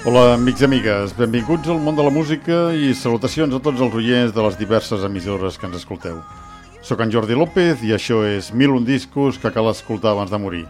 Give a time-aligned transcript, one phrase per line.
[0.00, 1.10] Hola, amics i amigues.
[1.12, 5.04] Benvinguts al món de la música i salutacions a tots els oients de les diverses
[5.04, 6.22] emissores que ens escolteu.
[6.80, 10.40] Soc en Jordi López i això és Mil un discos que cal escoltar abans de
[10.40, 10.64] morir.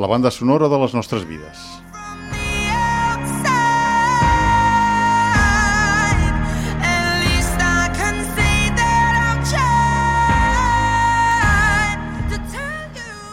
[0.00, 1.60] La banda sonora de les nostres vides.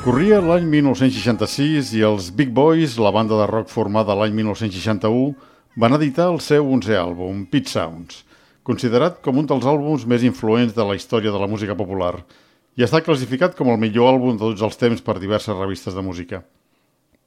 [0.08, 5.34] Corria l'any 1966 i els Big Boys, la banda de rock formada l'any 1961,
[5.84, 8.22] van editar el seu 11è àlbum, Pit Sounds,
[8.64, 12.14] considerat com un dels àlbums més influents de la història de la música popular
[12.80, 16.06] i està classificat com el millor àlbum de tots els temps per diverses revistes de
[16.08, 16.40] música.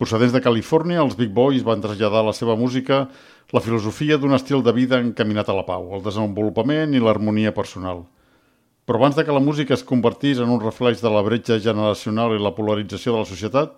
[0.01, 3.03] Procedents de Califòrnia, els Big Boys van traslladar a la seva música
[3.53, 8.07] la filosofia d'un estil de vida encaminat a la pau, el desenvolupament i l'harmonia personal–
[8.91, 12.33] però abans de que la música es convertís en un reflex de la bretxa generacional
[12.35, 13.77] i la polarització de la societat,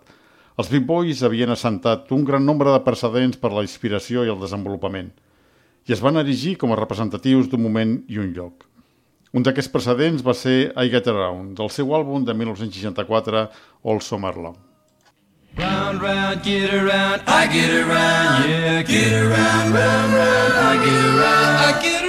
[0.57, 4.41] els Big Boys havien assentat un gran nombre de precedents per la inspiració i el
[4.41, 5.11] desenvolupament
[5.85, 8.65] i es van erigir com a representatius d'un moment i un lloc.
[9.37, 13.49] Un d'aquests precedents va ser I Get Around, del seu àlbum de 1964,
[13.85, 14.57] All Summer Long.
[15.59, 21.61] Round, round, get around, I get around, yeah, get around, round, round, I get around,
[21.61, 22.02] I get around.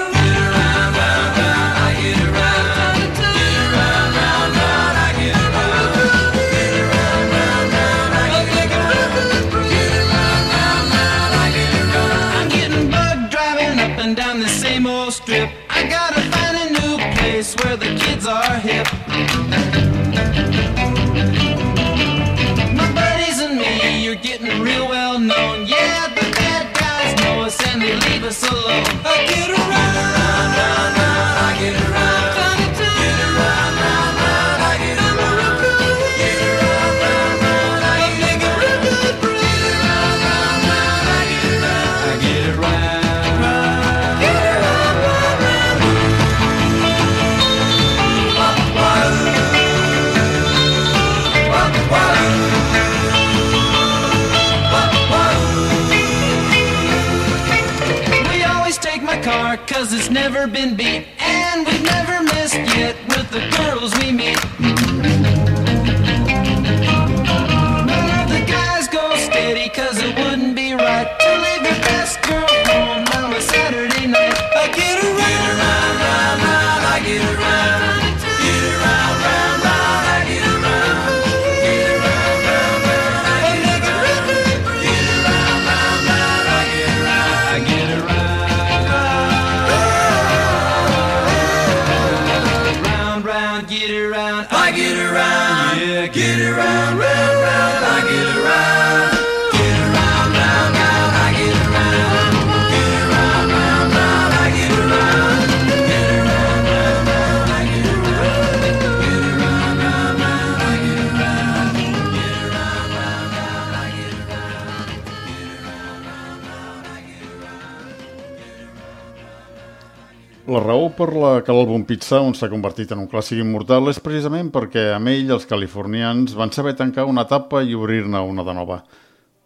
[120.43, 124.02] La raó per la que l'àlbum Pizza on s'ha convertit en un clàssic immortal és
[124.04, 128.56] precisament perquè amb ell els californians van saber tancar una etapa i obrir-ne una de
[128.57, 128.81] nova.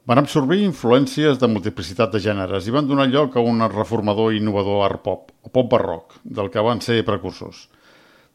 [0.09, 4.81] Van absorbir influències de multiplicitat de gèneres i van donar lloc a un reformador innovador
[4.88, 7.68] art pop, o pop barroc, del que van ser precursors.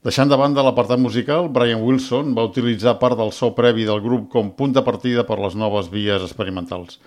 [0.06, 4.28] Deixant de banda l'apartat musical, Brian Wilson va utilitzar part del so previ del grup
[4.30, 7.00] com punt de partida per les noves vies experimentals,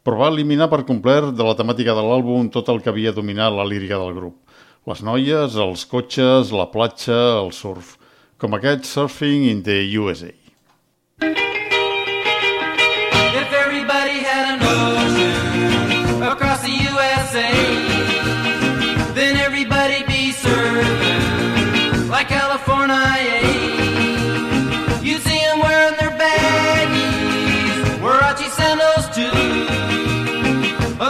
[0.00, 3.52] però va eliminar per complet de la temàtica de l'àlbum tot el que havia dominat
[3.52, 4.40] la lírica del grup
[4.86, 7.96] les noies, els cotxes, la platja, el surf,
[8.38, 10.34] com aquest Surfing in the USA.
[13.42, 17.52] If everybody had an across the USA,
[19.14, 23.40] then everybody'd be surfing like California.
[25.02, 25.60] You'd see them
[25.98, 26.12] their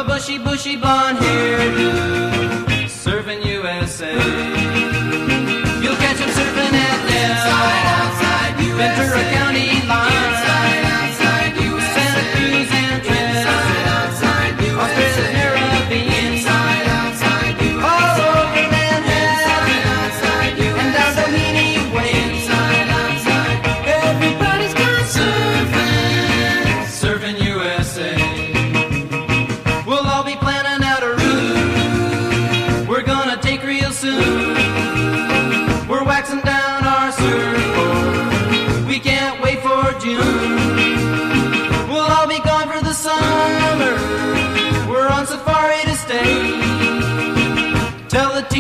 [0.04, 2.31] bushy, bushy blonde hairdo.
[5.82, 7.02] You'll catch him surfing at
[8.82, 9.81] Ventura County.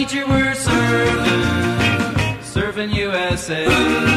[0.04, 4.11] Teacher we're serving, serving USA.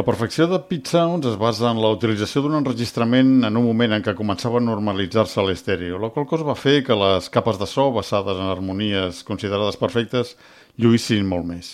[0.00, 3.92] La perfecció de Pete Sounds es basa en la utilització d'un enregistrament en un moment
[3.92, 7.68] en què començava a normalitzar-se l'estèreo, la qual cosa va fer que les capes de
[7.68, 10.32] so basades en harmonies considerades perfectes
[10.80, 11.68] lluïssin molt més.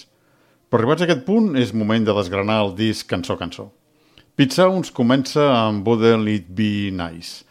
[0.67, 3.71] Però arribats a aquest punt és moment de desgranar el disc cançó a cançó.
[4.35, 7.45] Pete Sounds comença amb Wouldn't It Be Nice.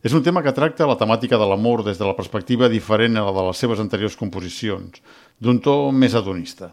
[0.00, 3.28] És un tema que tracta la temàtica de l'amor des de la perspectiva diferent a
[3.28, 4.96] la de les seves anteriors composicions,
[5.36, 6.72] d'un to més adonista.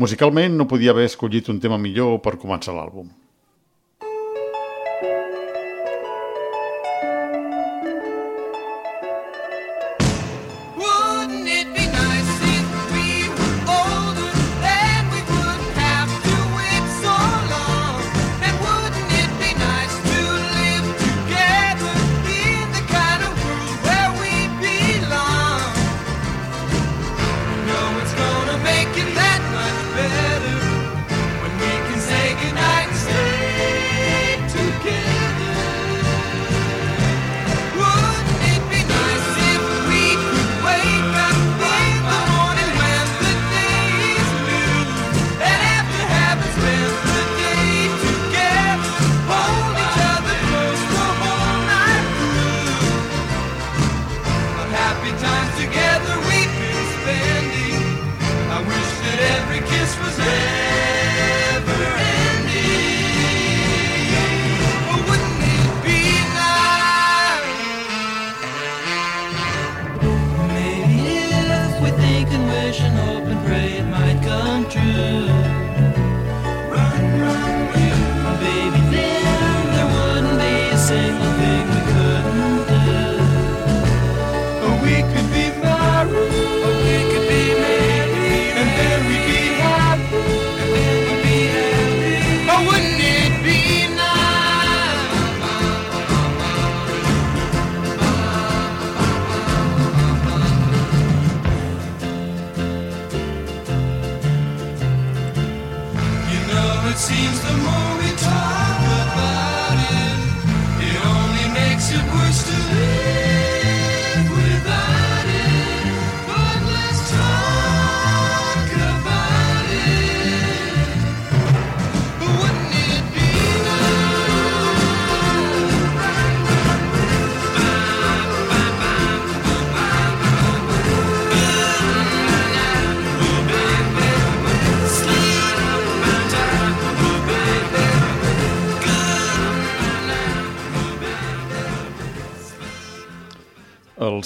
[0.00, 3.10] Musicalment no podia haver escollit un tema millor per començar l'àlbum.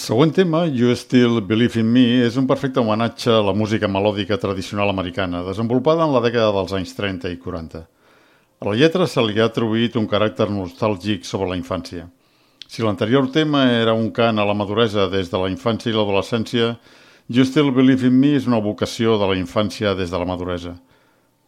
[0.05, 4.37] Següent tema, You Still Believe in Me, és un perfecte homenatge a la música melòdica
[4.37, 7.81] tradicional americana, desenvolupada en la dècada dels anys 30 i 40.
[8.61, 12.05] A la lletra se li ha atribuït un caràcter nostàlgic sobre la infància.
[12.69, 16.75] Si l'anterior tema era un cant a la maduresa des de la infància i l'adolescència,
[17.33, 20.75] You Still Believe in Me és una vocació de la infància des de la maduresa.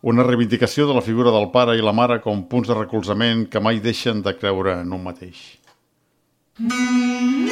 [0.01, 3.61] Una reivindicació de la figura del pare i la mare com punts de recolzament que
[3.61, 5.45] mai deixen de creure en un mateix.
[6.57, 7.46] I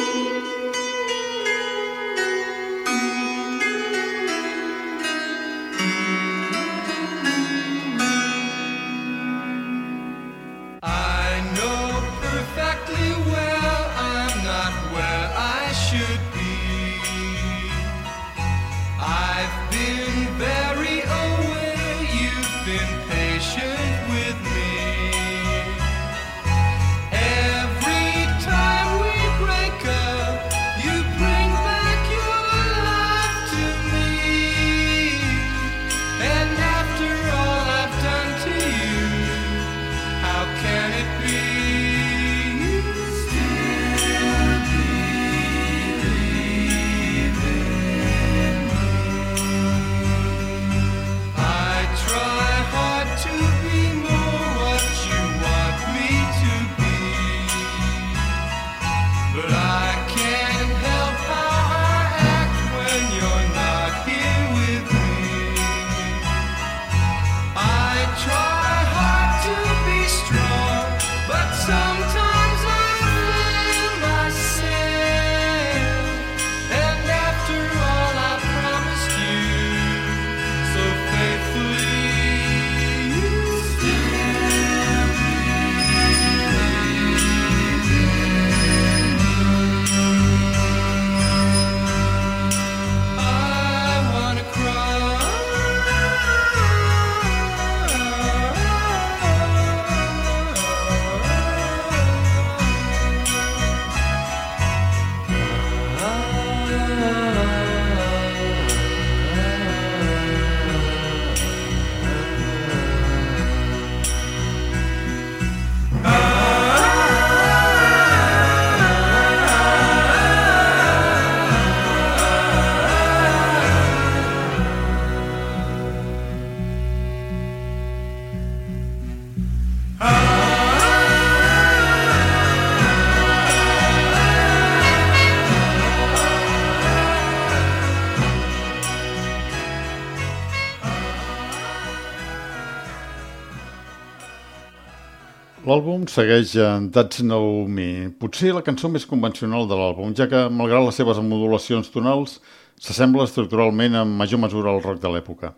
[145.75, 150.45] L'àlbum segueix en That's Know Me, potser la cançó més convencional de l'àlbum, ja que,
[150.47, 152.37] malgrat les seves modulacions tonals,
[152.79, 155.51] s'assembla estructuralment en major mesura al rock de l'època.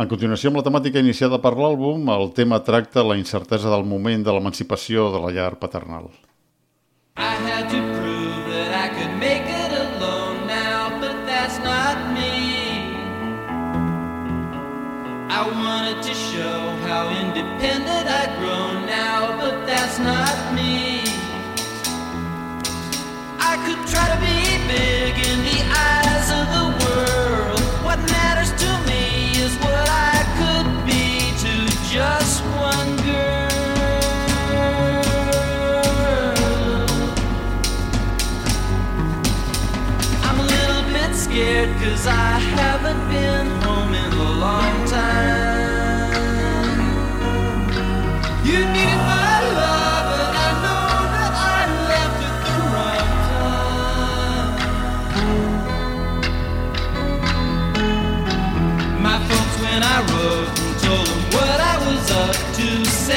[0.00, 4.24] En continuació amb la temàtica iniciada per l'àlbum, el tema tracta la incertesa del moment
[4.24, 6.08] de l'emancipació de la llar paternal.
[7.20, 12.88] I had to prove that I could make it alone now, but that's not me.
[15.28, 16.56] I wanted to show
[16.88, 18.71] how independent I'd grown
[19.84, 21.02] that's not me.
[23.50, 24.38] I could try to be
[24.70, 25.60] big in the
[25.90, 27.60] eyes of the world.
[27.86, 31.54] What matters to me is what I could be to
[31.90, 33.50] just one girl.
[40.26, 43.51] I'm a little bit scared cause I haven't been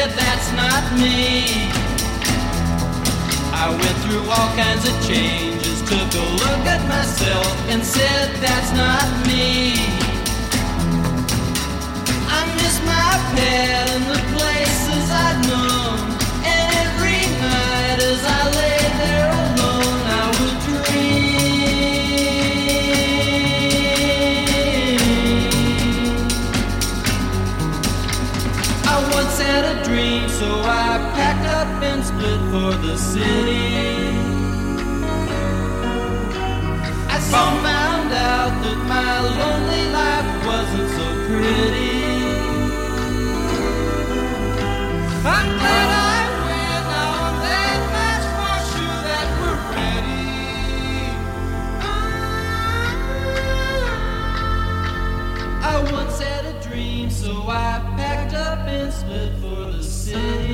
[0.06, 1.70] said that's not me.
[3.52, 8.72] I went through all kinds of changes, took a look at myself and said that's
[8.74, 9.74] not me.
[12.38, 13.95] I miss my pet
[32.56, 34.16] for the city.
[37.16, 41.98] I soon found out that my lonely life wasn't so pretty.
[45.34, 50.28] I'm glad I went and that much for sure that we're ready.
[55.72, 57.54] I once had a dream, so I
[57.98, 60.45] packed up and split for the city.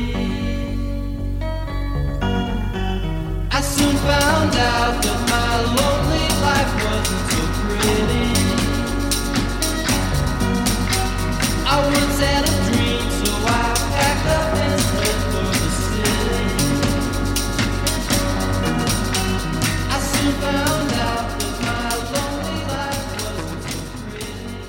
[4.01, 8.33] Found out that my lonely life wasn't so pretty.
[11.69, 11.75] I
[12.49, 13.29] a dream, so
[15.29, 15.45] for.
[19.93, 19.97] I
[20.41, 24.65] found out that my lonely life wasn't so pretty.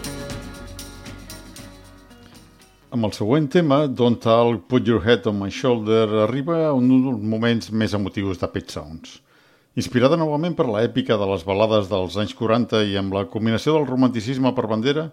[2.92, 6.88] Amb el següent tema, Don't I'll Put Your Head on My Shoulder, arriba a un
[6.92, 9.21] dels moments més emotius de Pet Sounds.
[9.72, 13.86] Inspirada novament per l'èpica de les balades dels anys 40 i amb la combinació del
[13.88, 15.06] romanticisme per bandera,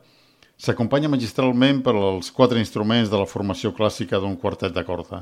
[0.60, 5.22] s'acompanya magistralment per als quatre instruments de la formació clàssica d'un quartet de corda,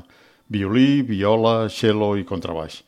[0.50, 2.80] violí, viola, cello i contrabaix,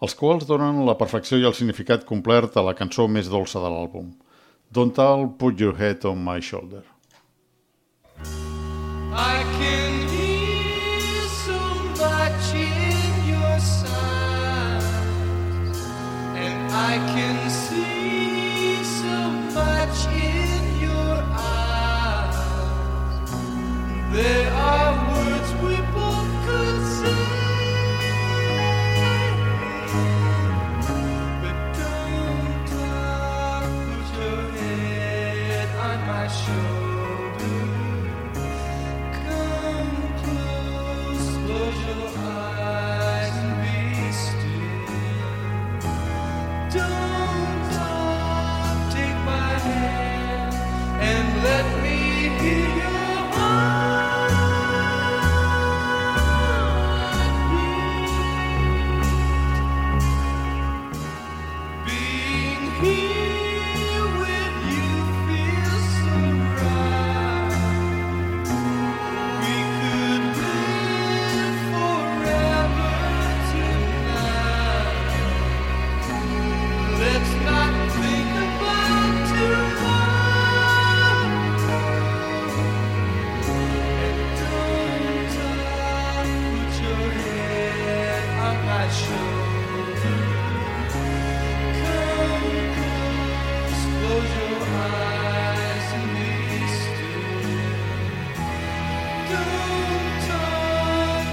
[0.00, 3.68] els quals donen la perfecció i el significat complet a la cançó més dolça de
[3.68, 4.08] l'àlbum.
[4.72, 6.86] Don't I'll Put Your Head on My Shoulder.
[9.12, 9.89] I can
[24.12, 24.52] There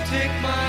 [0.10, 0.67] take my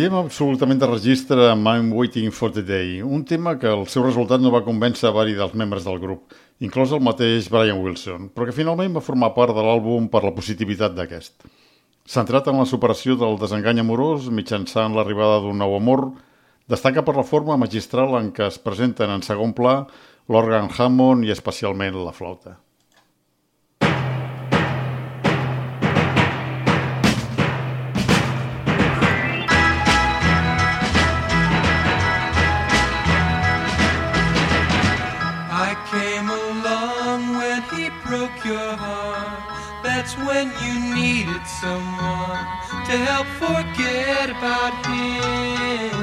[0.00, 4.00] Canviem absolutament de registre amb I'm Waiting for the Day, un tema que el seu
[4.06, 6.32] resultat no va convèncer a vari dels membres del grup,
[6.64, 10.32] inclòs el mateix Brian Wilson, però que finalment va formar part de l'àlbum per la
[10.32, 11.44] positivitat d'aquest.
[12.08, 16.06] Centrat en la superació del desengany amorós mitjançant l'arribada d'un nou amor,
[16.64, 19.82] destaca per la forma magistral en què es presenten en segon pla
[20.32, 22.56] l'òrgan Hammond i especialment la flauta.
[40.10, 42.44] That's when you needed someone
[42.86, 45.94] to help forget about him.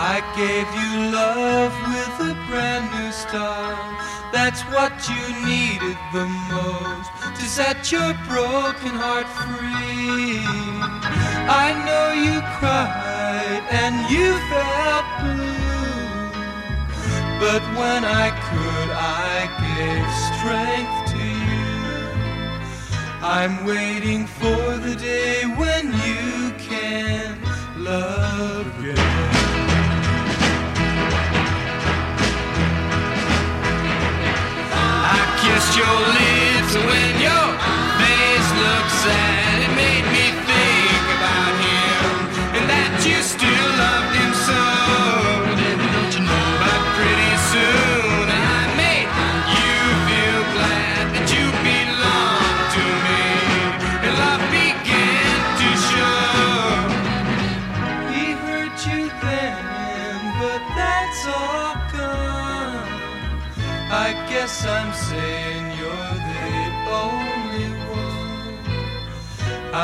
[0.00, 3.76] I gave you love with a brand new start.
[4.32, 10.40] That's what you needed the most to set your broken heart free.
[11.52, 15.52] I know you cried and you felt blue.
[17.44, 21.01] But when I could, I gave strength.
[23.24, 27.38] I'm waiting for the day when you can
[27.76, 28.98] love again.
[35.04, 37.48] I kissed your lips when your
[38.00, 39.31] face looked sad.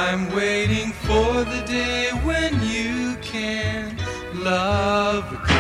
[0.00, 3.98] I'm waiting for the day when you can
[4.32, 5.57] love again.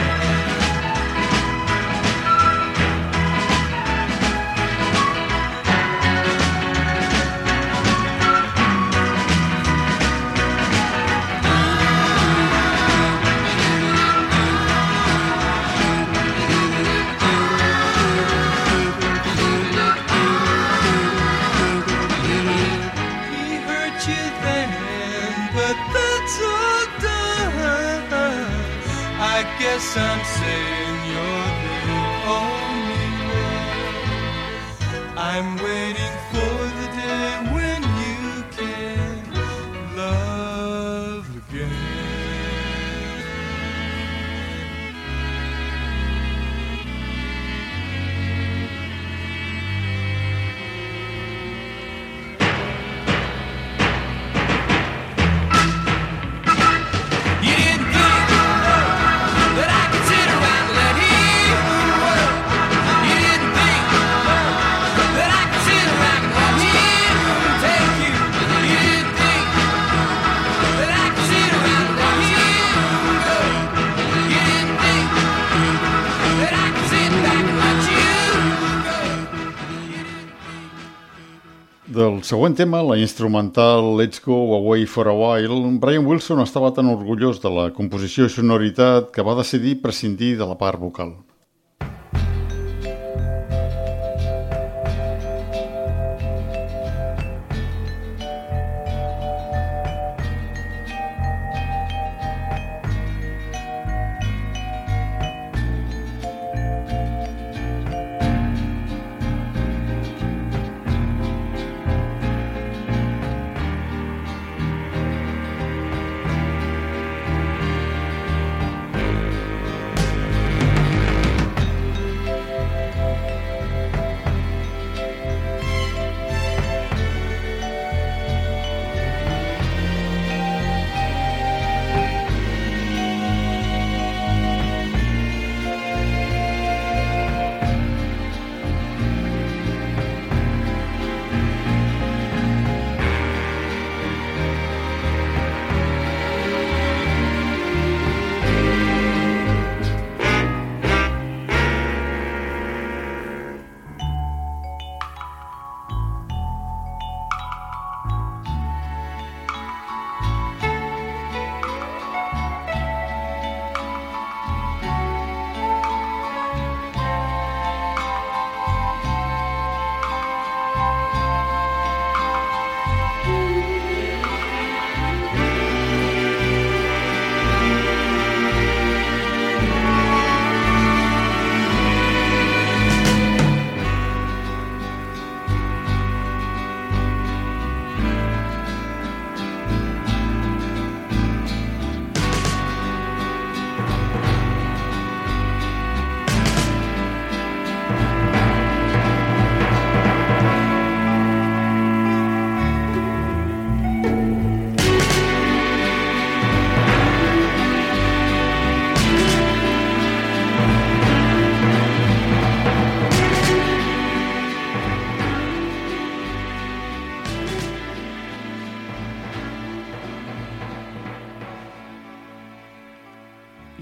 [82.28, 87.40] Següent tema, la instrumental Let's Go Away for a While, Brian Wilson estava tan orgullós
[87.40, 91.14] de la composició i sonoritat que va decidir prescindir de la part vocal.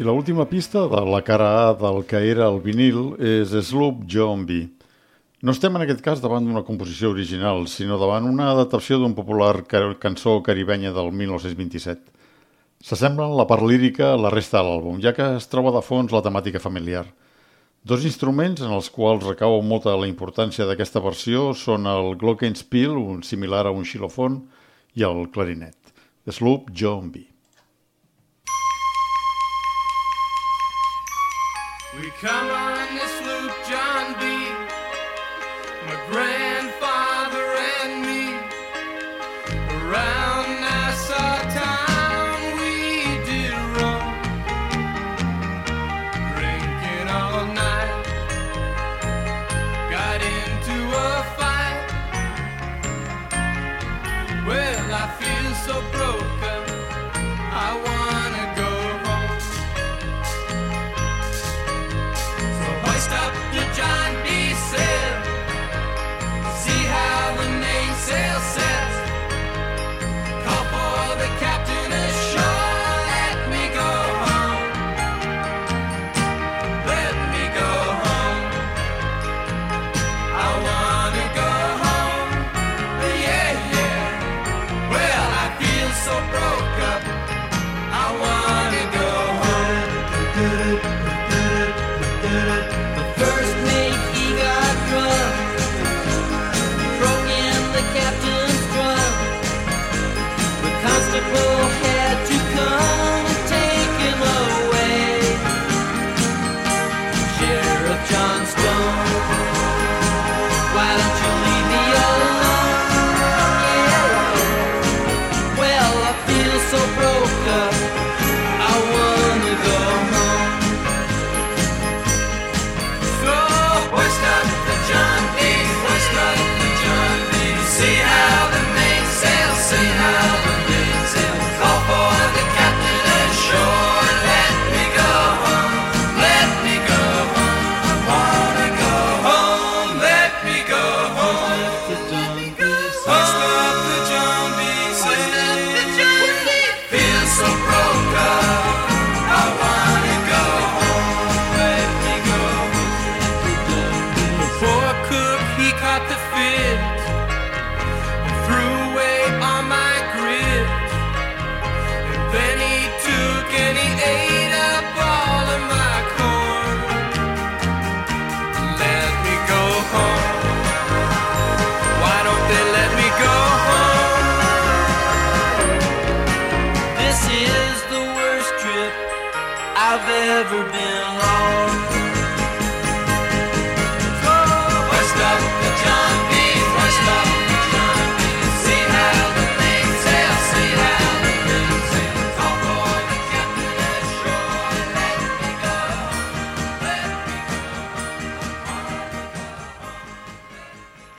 [0.06, 4.04] L'última pista de la cara A del que era el vinil és Sloop
[4.46, 4.68] B.
[5.42, 9.66] No estem en aquest cas davant d'una composició original, sinó davant una adaptació d'un popular
[9.98, 12.00] cançó caribenya del 1927.
[12.80, 16.12] S'assemblen la part lírica a la resta de l'àlbum, ja que es troba de fons
[16.12, 17.06] la temàtica familiar.
[17.82, 23.22] Dos instruments en els quals recau molta la importància d'aquesta versió són el glockenspiel, un
[23.22, 24.44] similar a un xilofon,
[24.94, 25.76] i el clarinet.
[26.26, 27.10] Sloop John
[31.98, 33.15] We come on this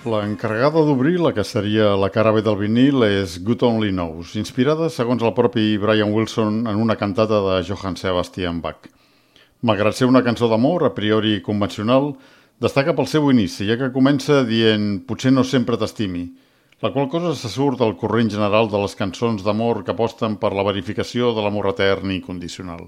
[0.07, 4.87] L'encarregada d'obrir la que seria la cara B del vinil és Good Only Knows, inspirada,
[4.93, 8.87] segons el propi Brian Wilson, en una cantata de Johann Sebastian Bach.
[9.67, 12.13] Malgrat ser una cançó d'amor, a priori convencional,
[12.63, 16.23] destaca pel seu inici, ja que comença dient «potser no sempre t'estimi»,
[16.79, 20.53] la qual cosa se surt del corrent general de les cançons d'amor que aposten per
[20.55, 22.87] la verificació de l'amor etern i condicional.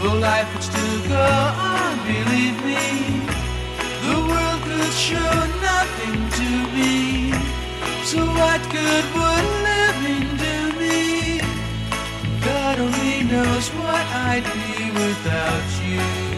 [0.00, 1.28] well, life would still go
[1.72, 2.84] on, believe me.
[4.06, 5.32] The world could show
[5.70, 7.32] nothing to me.
[8.04, 11.40] So what good would living do me?
[12.40, 16.29] God only knows what I'd be without you.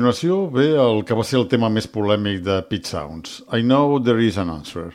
[0.00, 3.98] Continuació ve el que va ser el tema més polèmic de Pete Sounds, I Know
[4.00, 4.94] There Is an Answer.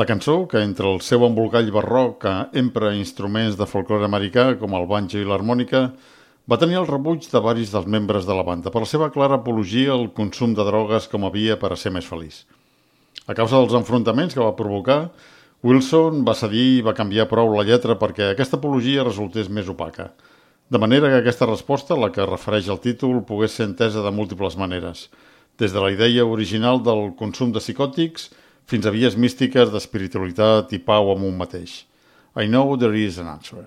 [0.00, 4.78] La cançó, que entre el seu embolcall barroc que empra instruments de folclore americà com
[4.78, 5.82] el banjo i l'harmònica,
[6.48, 9.42] va tenir el rebuig de varis dels membres de la banda per la seva clara
[9.42, 12.46] apologia al consum de drogues com a via per a ser més feliç.
[13.28, 15.10] A causa dels enfrontaments que va provocar,
[15.60, 20.14] Wilson va cedir i va canviar prou la lletra perquè aquesta apologia resultés més opaca.
[20.70, 24.54] De manera que aquesta resposta, la que refereix al títol, pogués ser entesa de múltiples
[24.54, 25.08] maneres,
[25.58, 28.28] des de la idea original del consum de psicòtics
[28.70, 31.80] fins a vies místiques d'espiritualitat i pau amb un mateix.
[32.38, 33.66] I know there is an answer.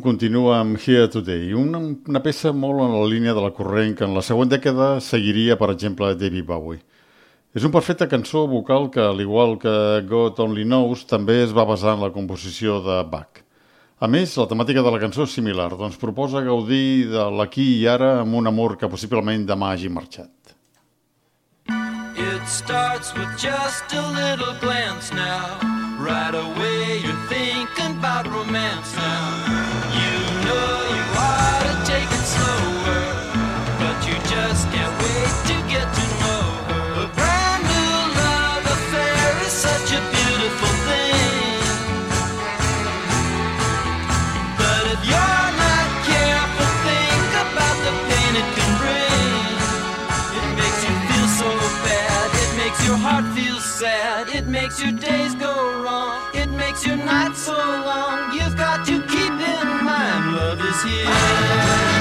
[0.00, 4.06] Continua amb Here Today, una, una peça molt en la línia de la corrent que
[4.06, 6.80] en la següent dècada seguiria, per exemple, David Bowie.
[7.54, 9.72] És un perfecte cançó vocal que, al igual que
[10.06, 13.42] God Only Knows, també es va basar en la composició de Bach.
[14.00, 17.88] A més, la temàtica de la cançó és similar, doncs proposa gaudir de l'aquí i
[17.90, 20.54] ara amb un amor que possiblement demà hagi marxat.
[22.16, 25.79] It starts with just a little glance now.
[26.00, 29.44] Right away, you're thinking about romance now.
[29.92, 31.09] You know you
[53.00, 54.28] heart feel sad.
[54.28, 56.30] It makes your days go wrong.
[56.34, 58.34] It makes your nights so long.
[58.34, 61.99] You've got to keep in mind love is here.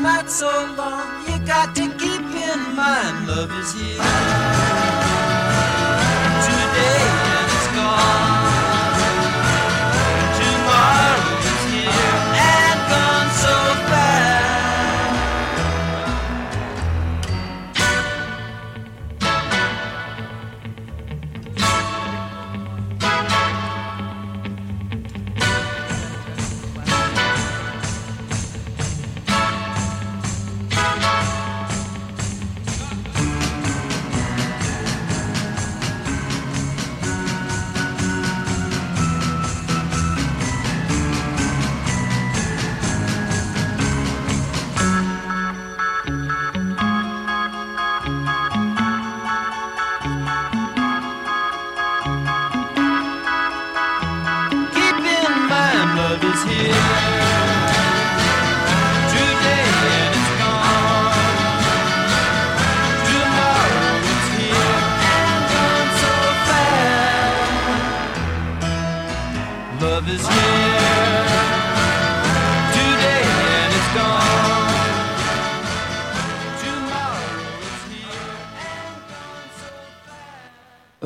[0.00, 1.26] Nights so long.
[1.26, 5.05] You got to keep in mind love is here.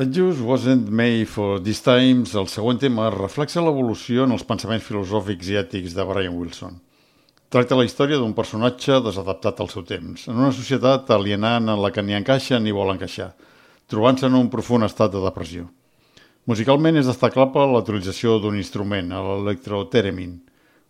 [0.01, 4.87] It just wasn't made for these times, el següent tema reflexa l'evolució en els pensaments
[4.87, 6.79] filosòfics i ètics de Brian Wilson.
[7.53, 11.91] Tracta la història d'un personatge desadaptat al seu temps, en una societat alienant en la
[11.93, 13.29] que ni encaixa ni vol encaixar,
[13.93, 15.67] trobant-se en un profund estat de depressió.
[16.49, 20.39] Musicalment és destacable la d'un instrument, l'electroteremin.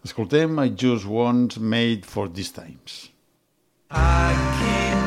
[0.08, 3.12] Escoltem I Just Want Made for These Times.
[3.92, 5.01] I keep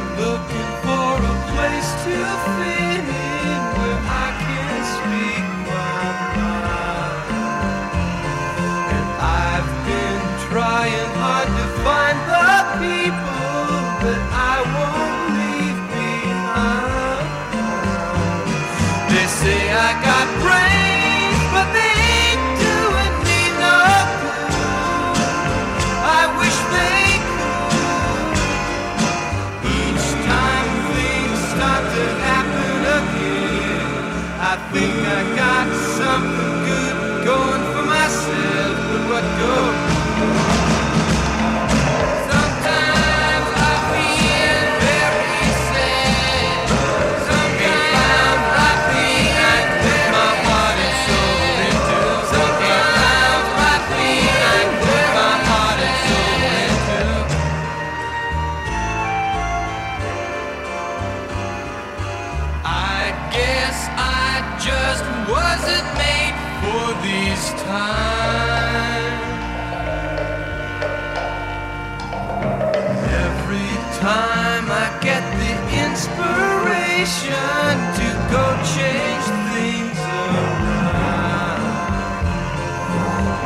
[77.05, 78.44] motivation to go
[78.76, 81.61] change things around.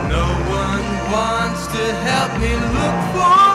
[0.08, 3.47] No one wants to help me look for.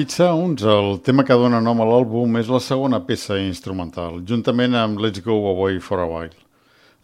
[0.00, 4.72] Pete Sounds, el tema que dona nom a l'àlbum, és la segona peça instrumental, juntament
[4.80, 6.38] amb Let's Go Away for a While.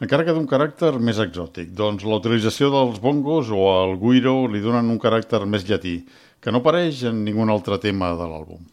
[0.01, 4.65] Encara que d'un caràcter més exòtic, doncs la utilització dels bongos o el guiro li
[4.65, 5.99] donen un caràcter més llatí,
[6.41, 8.65] que no apareix en ningun altre tema de l'àlbum.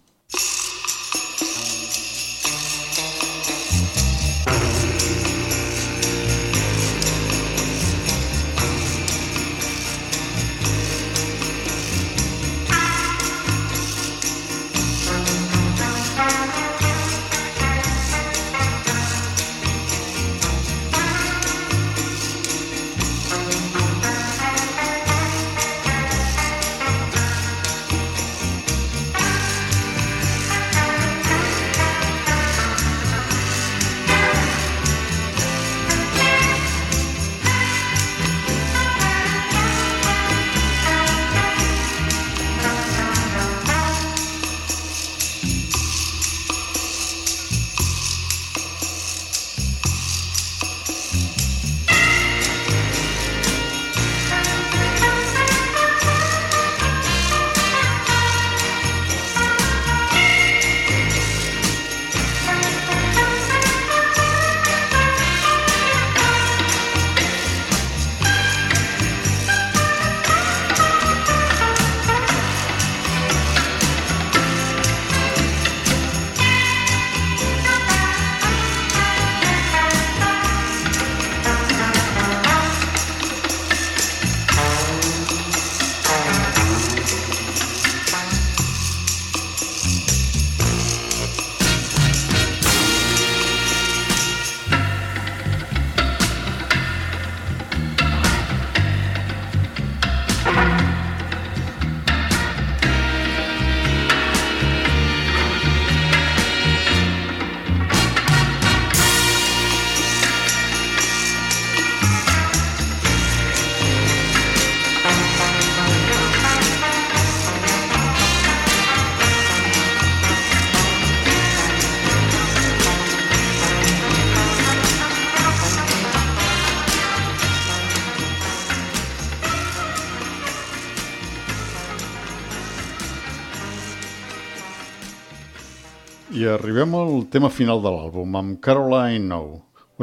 [136.84, 139.38] Arribem al tema final de l'àlbum, amb Caroline No.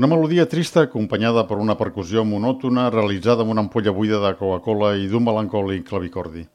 [0.00, 4.94] Una melodia trista acompanyada per una percussió monòtona realitzada amb una ampolla buida de Coca-Cola
[4.96, 6.46] i d'un melancòlic clavicordi.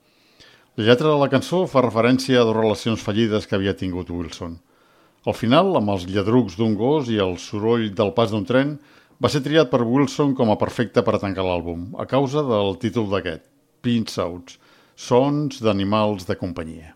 [0.81, 4.57] La lletra de la cançó fa referència a dues relacions fallides que havia tingut Wilson.
[5.29, 8.79] Al final, amb els lladrucs d'un gos i el soroll del pas d'un tren,
[9.21, 12.79] va ser triat per Wilson com a perfecte per a tancar l'àlbum, a causa del
[12.81, 13.45] títol d'aquest,
[13.85, 14.57] Pinch Outs,
[14.97, 16.94] sons d'animals de companyia.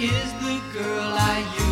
[0.00, 1.67] Is the girl I used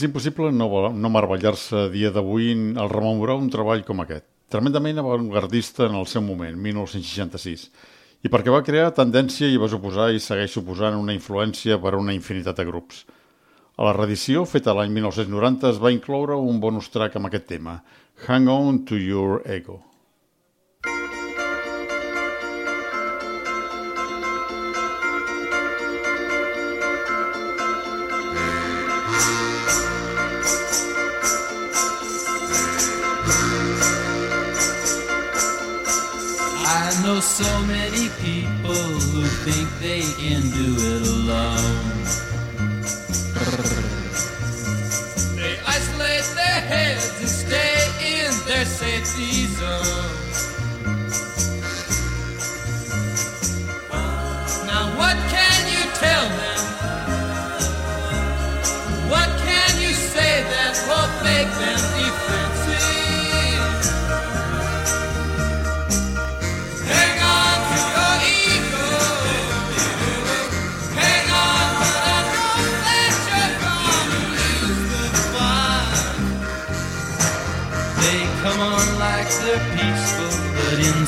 [0.00, 5.84] És impossible no, no meravellar-se dia d'avui al rememorar un treball com aquest, tremendament avantgardista
[5.90, 7.66] en el seu moment, 1966,
[8.24, 12.00] i perquè va crear tendència i va suposar i segueix suposant una influència per a
[12.00, 13.04] una infinitat de grups.
[13.76, 17.82] A la reedició, feta l'any 1990, es va incloure un bonus track amb aquest tema,
[18.24, 19.82] Hang On To Your Ego.
[37.14, 41.29] Know so many people who think they can do it alone.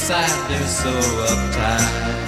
[0.02, 2.21] Inside they're so uptight.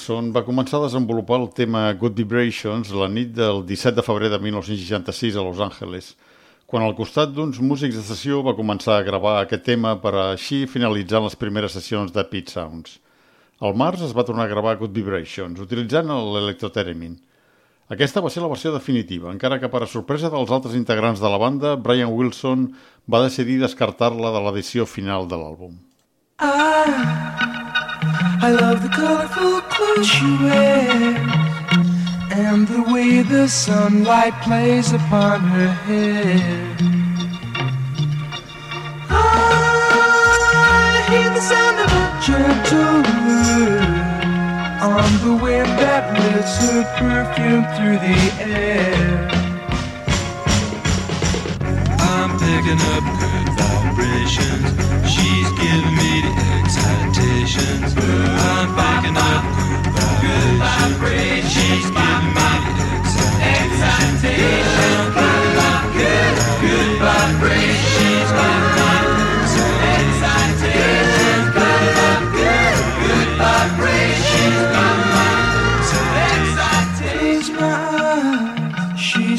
[0.00, 4.30] Wilson va començar a desenvolupar el tema Good Vibrations la nit del 17 de febrer
[4.32, 6.14] de 1966 a Los Angeles,
[6.64, 10.22] quan al costat d'uns músics de sessió va començar a gravar aquest tema per a
[10.32, 12.96] així finalitzar les primeres sessions de Pete Sounds.
[13.60, 17.18] Al març es va tornar a gravar Good Vibrations, utilitzant l'electrotheremin.
[17.92, 21.28] Aquesta va ser la versió definitiva, encara que per a sorpresa dels altres integrants de
[21.28, 22.70] la banda, Brian Wilson
[23.04, 25.76] va decidir descartar-la de l'edició final de l'àlbum.
[28.42, 29.60] I love the colorful
[29.98, 31.40] she wears
[32.32, 36.76] and the way the sunlight plays upon her hair.
[39.10, 44.10] I hear the sound of a gentle word
[44.80, 49.28] on the wind that lifts her perfume through the air.
[51.98, 54.70] I'm picking up good vibrations.
[55.12, 57.90] She's giving me the excitations.
[57.98, 59.79] I'm picking up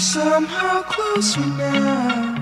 [0.02, 2.42] somehow closer now.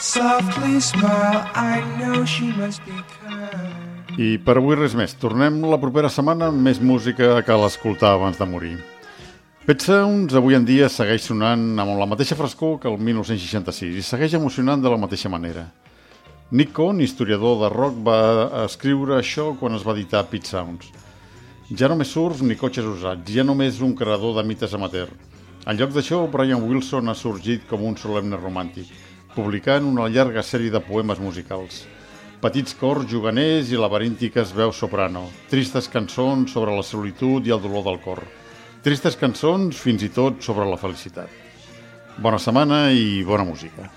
[0.00, 3.17] Softly smile, I know she must be.
[4.18, 5.12] I per avui res més.
[5.14, 8.72] Tornem la propera setmana amb més música que l'escoltar abans de morir.
[9.62, 14.02] Pet Sounds avui en dia segueix sonant amb la mateixa frescor que el 1966 i
[14.02, 15.68] segueix emocionant de la mateixa manera.
[16.50, 20.88] Nick Cohn, historiador de rock, va escriure això quan es va editar Pit Sounds.
[21.70, 25.12] Ja no més surf ni cotxes usats, ja només un creador de mites amateur.
[25.62, 28.90] En lloc d'això, Brian Wilson ha sorgit com un solemne romàntic,
[29.36, 31.84] publicant una llarga sèrie de poemes musicals.
[32.38, 37.82] Petits cors juganers i laberíntiques veus soprano, tristes cançons sobre la solitud i el dolor
[37.88, 38.20] del cor.
[38.84, 41.32] Tristes cançons fins i tot sobre la felicitat.
[42.22, 43.90] Bona setmana i bona música.